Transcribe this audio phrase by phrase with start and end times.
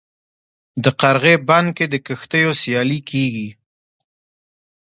[0.83, 3.49] د قرغې بند کې د کښتیو سیالي کیږي.